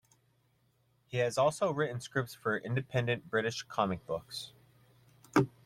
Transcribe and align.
He 1.09 1.17
has 1.19 1.37
also 1.37 1.71
written 1.71 1.99
scripts 2.01 2.33
for 2.33 2.57
Independent 2.57 3.29
British 3.29 3.61
comic 3.61 4.03
books. 4.07 4.51